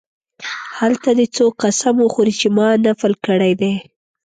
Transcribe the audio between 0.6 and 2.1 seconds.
هلته دې څوک قسم